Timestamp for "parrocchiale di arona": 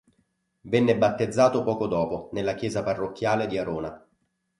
2.81-4.03